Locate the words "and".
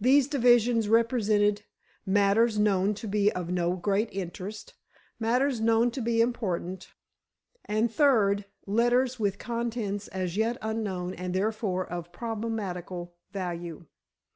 7.64-7.92, 11.12-11.34